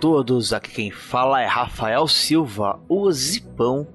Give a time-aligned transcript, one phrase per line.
[0.00, 3.86] todos, aqui quem fala é Rafael Silva, o Zipão,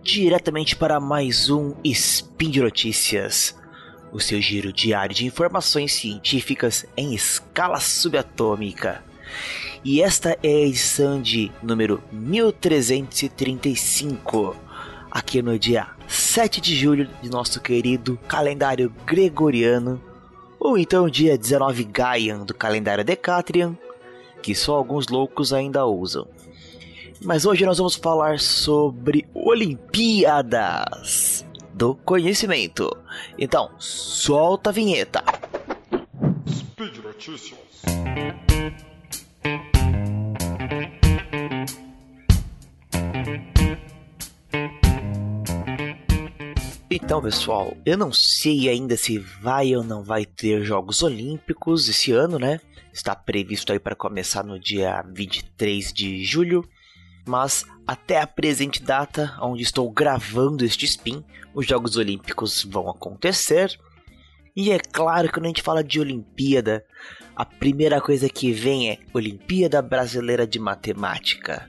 [0.00, 3.58] diretamente para mais um Spin de Notícias,
[4.12, 9.02] o seu giro diário de informações científicas em escala subatômica.
[9.84, 14.54] E esta é a edição de número 1335,
[15.10, 20.00] aqui no dia 7 de julho de nosso querido calendário gregoriano,
[20.60, 23.76] ou então dia 19 Gaian do calendário Decatrian,
[24.44, 26.28] que só alguns loucos ainda usam.
[27.22, 30.66] Mas hoje nós vamos falar sobre Olimpíadas
[31.72, 32.94] do Conhecimento.
[33.38, 35.24] Então, solta a vinheta.
[36.46, 37.58] Speed Notícias.
[46.90, 52.12] Então, pessoal, eu não sei ainda se vai ou não vai ter Jogos Olímpicos esse
[52.12, 52.60] ano, né?
[52.92, 56.62] Está previsto aí para começar no dia 23 de julho,
[57.26, 63.78] mas até a presente data, onde estou gravando este spin, os Jogos Olímpicos vão acontecer.
[64.54, 66.84] E é claro que quando a gente fala de Olimpíada,
[67.34, 71.68] a primeira coisa que vem é Olimpíada Brasileira de Matemática.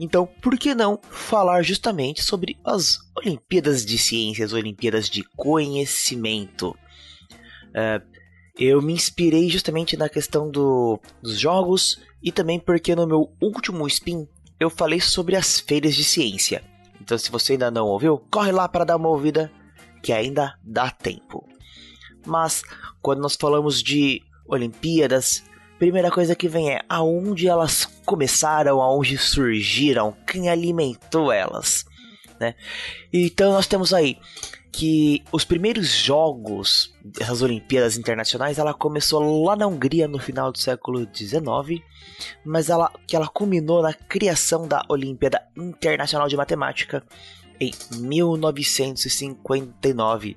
[0.00, 6.70] Então, por que não falar justamente sobre as Olimpíadas de Ciências, Olimpíadas de Conhecimento?
[7.70, 8.18] Uh,
[8.58, 13.86] eu me inspirei justamente na questão do, dos jogos e também porque no meu último
[13.86, 14.26] spin
[14.58, 16.62] eu falei sobre as feiras de ciência.
[17.00, 19.50] Então, se você ainda não ouviu, corre lá para dar uma ouvida
[20.02, 21.48] que ainda dá tempo.
[22.26, 22.62] Mas
[23.00, 25.44] quando nós falamos de Olimpíadas,
[25.78, 31.84] primeira coisa que vem é aonde elas começaram, aonde surgiram, quem alimentou elas,
[32.40, 32.54] né?
[33.12, 34.18] Então nós temos aí
[34.72, 40.58] que os primeiros jogos dessas Olimpíadas Internacionais, ela começou lá na Hungria no final do
[40.58, 41.84] século XIX,
[42.42, 47.04] mas ela que ela culminou na criação da Olimpíada Internacional de Matemática
[47.60, 50.34] em 1959.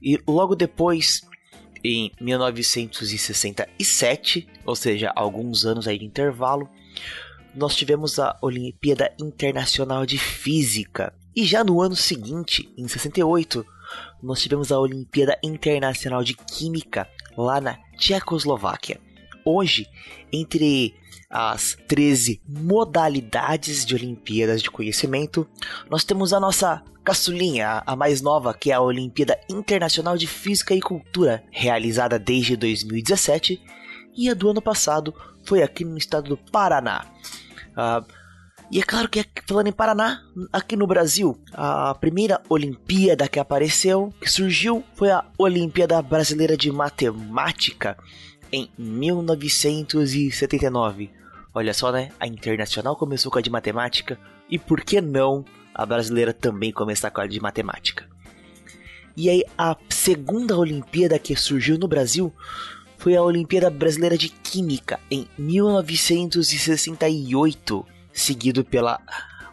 [0.00, 1.28] E logo depois
[1.82, 6.68] em 1967, ou seja, alguns anos aí de intervalo,
[7.54, 11.12] nós tivemos a Olimpíada Internacional de Física.
[11.34, 13.66] E já no ano seguinte, em 68,
[14.22, 19.00] nós tivemos a Olimpíada Internacional de Química lá na Tchecoslováquia.
[19.44, 19.86] Hoje,
[20.32, 20.94] entre
[21.30, 25.46] as 13 modalidades de Olimpíadas de Conhecimento,
[25.88, 30.74] nós temos a nossa caçulinha, a mais nova, que é a Olimpíada Internacional de Física
[30.74, 33.62] e Cultura, realizada desde 2017,
[34.16, 35.14] e a do ano passado
[35.44, 37.06] foi aqui no estado do Paraná.
[37.70, 38.04] Uh,
[38.70, 40.22] e é claro que, falando em Paraná,
[40.52, 46.70] aqui no Brasil, a primeira Olimpíada que apareceu, que surgiu, foi a Olimpíada Brasileira de
[46.70, 47.96] Matemática
[48.52, 51.10] em 1979.
[51.54, 52.12] Olha só, né?
[52.18, 54.18] A internacional começou com a de matemática
[54.48, 55.44] e por que não
[55.74, 58.08] a brasileira também começar com a de matemática?
[59.16, 62.32] E aí a segunda Olimpíada que surgiu no Brasil
[62.96, 69.00] foi a Olimpíada Brasileira de Química em 1968, seguido pela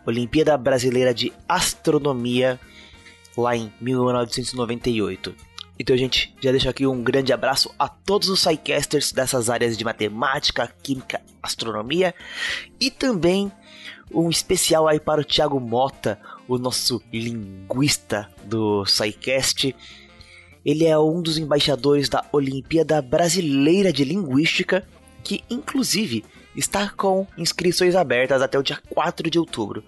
[0.06, 2.60] Olimpíada Brasileira de Astronomia
[3.38, 5.34] lá em 1998.
[5.80, 9.86] Então, gente, já deixo aqui um grande abraço a todos os sidecasters dessas áreas de
[9.86, 12.16] matemática, química, astronomia
[12.80, 13.52] e também
[14.12, 19.76] um especial aí para o Thiago Mota, o nosso linguista do SciCast.
[20.66, 24.88] Ele é um dos embaixadores da Olimpíada Brasileira de Linguística,
[25.24, 29.84] que inclusive está com inscrições abertas até o dia 4 de outubro.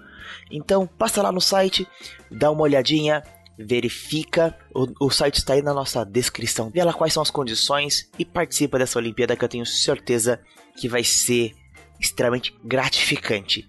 [0.52, 1.88] Então, passa lá no site,
[2.30, 3.24] dá uma olhadinha,
[3.60, 8.10] verifica, o, o site está aí na nossa descrição, vê lá quais são as condições
[8.18, 10.40] e participa dessa Olimpíada que eu tenho certeza
[10.78, 11.52] que vai ser
[12.00, 13.68] extremamente gratificante.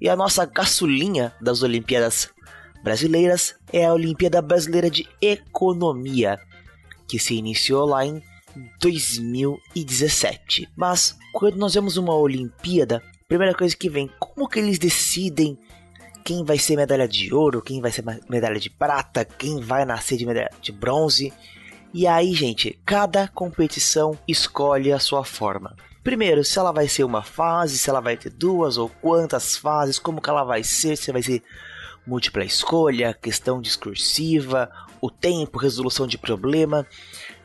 [0.00, 2.30] E a nossa caçulinha das Olimpíadas
[2.84, 6.38] brasileiras é a Olimpíada Brasileira de Economia,
[7.08, 8.22] que se iniciou lá em
[8.80, 10.68] 2017.
[10.76, 15.58] Mas quando nós vemos uma Olimpíada, primeira coisa que vem, como que eles decidem
[16.24, 20.16] quem vai ser medalha de ouro, quem vai ser medalha de prata, quem vai nascer
[20.16, 21.32] de medalha de bronze.
[21.92, 25.76] E aí, gente, cada competição escolhe a sua forma.
[26.02, 29.98] Primeiro, se ela vai ser uma fase, se ela vai ter duas ou quantas fases,
[29.98, 31.42] como que ela vai ser, se vai ser
[32.06, 34.70] múltipla escolha, questão discursiva,
[35.00, 36.86] o tempo, resolução de problema.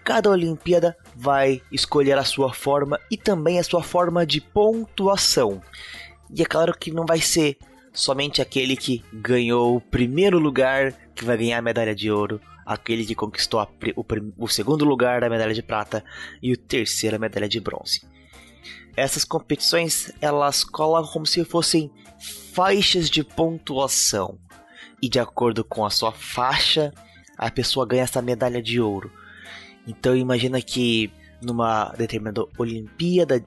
[0.04, 5.62] Cada Olimpíada vai escolher a sua forma e também a sua forma de pontuação.
[6.34, 7.58] E é claro que não vai ser
[7.98, 13.04] somente aquele que ganhou o primeiro lugar que vai ganhar a medalha de ouro, aquele
[13.04, 13.60] que conquistou
[13.96, 14.06] o,
[14.38, 16.06] o segundo lugar da medalha de prata
[16.42, 18.06] e o terceiro a medalha de bronze.
[18.96, 21.92] essas competições elas colocam como se fossem
[22.54, 24.38] faixas de pontuação.
[25.02, 26.94] E de acordo com a sua faixa,
[27.36, 29.12] a pessoa ganha essa medalha de ouro.
[29.88, 31.12] Então imagina que
[31.42, 33.44] numa determinada Olimpíada,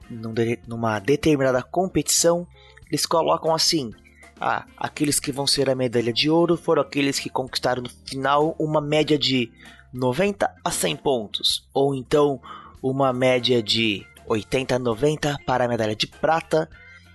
[0.67, 2.47] numa determinada competição,
[2.89, 3.91] eles colocam assim:
[4.41, 8.55] ah, aqueles que vão ser a medalha de ouro foram aqueles que conquistaram no final
[8.57, 9.51] uma média de
[9.93, 12.41] 90 a 100 pontos, ou então
[12.81, 16.67] uma média de 80 a 90 para a medalha de prata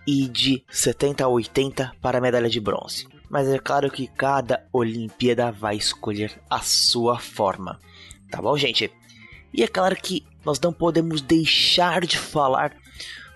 [0.06, 3.08] e de 70 a 80 para a medalha de bronze.
[3.28, 7.80] Mas é claro que cada Olimpíada vai escolher a sua forma.
[8.30, 8.88] Tá bom, gente?
[9.52, 12.76] E é claro que nós não podemos deixar de falar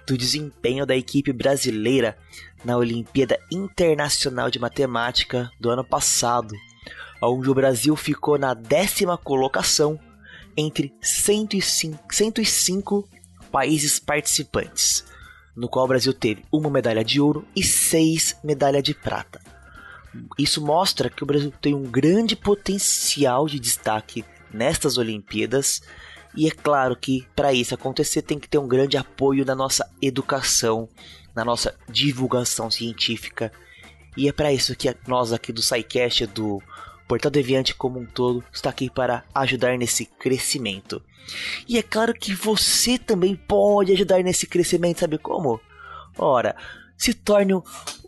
[0.06, 2.16] do desempenho da equipe brasileira
[2.64, 6.54] na Olimpíada Internacional de Matemática do ano passado,
[7.22, 9.98] onde o Brasil ficou na décima colocação
[10.56, 13.08] entre 105, 105
[13.50, 15.04] países participantes,
[15.56, 19.40] no qual o Brasil teve uma medalha de ouro e seis medalhas de prata.
[20.38, 25.80] Isso mostra que o Brasil tem um grande potencial de destaque nestas Olimpíadas
[26.34, 29.88] e é claro que para isso acontecer tem que ter um grande apoio da nossa
[30.00, 30.88] educação,
[31.34, 33.52] na nossa divulgação científica.
[34.16, 36.62] E é para isso que nós aqui do SciCast, do
[37.08, 41.02] Portal Deviante como um todo, está aqui para ajudar nesse crescimento.
[41.68, 45.60] E é claro que você também pode ajudar nesse crescimento, sabe como?
[46.16, 46.56] Ora,
[46.96, 47.54] se torne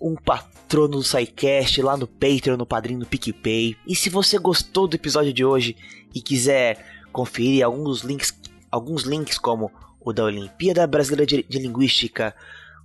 [0.01, 3.77] um patrono do SciCast lá no Patreon, no Padrinho, no PicPay.
[3.87, 5.77] E se você gostou do episódio de hoje
[6.15, 8.35] e quiser conferir alguns links,
[8.71, 9.71] alguns links como
[10.01, 12.35] o da Olimpíada Brasileira de, Linguística,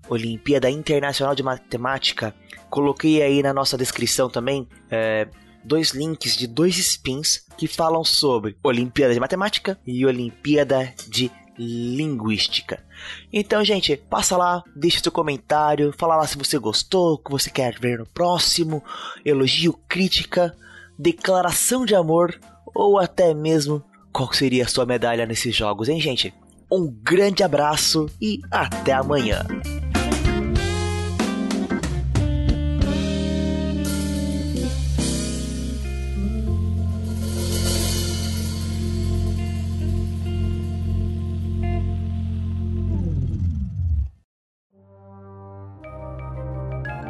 [0.10, 2.34] Olimpíada Internacional de Matemática.
[2.70, 5.28] Coloquei aí na nossa descrição também é,
[5.64, 12.84] dois links de dois spins que falam sobre Olimpíada de Matemática e Olimpíada de Linguística.
[13.34, 17.50] Então, gente, passa lá, deixa seu comentário, fala lá se você gostou, o que você
[17.50, 18.84] quer ver no próximo,
[19.26, 20.56] elogio, crítica,
[20.98, 22.40] declaração de amor
[22.76, 23.84] ou até mesmo
[24.18, 26.34] qual seria a sua medalha nesses jogos, hein, gente?
[26.72, 29.46] Um grande abraço e até amanhã!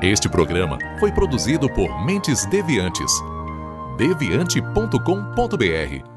[0.01, 3.11] Este programa foi produzido por Mentes Deviantes.
[3.97, 6.16] deviante.com.br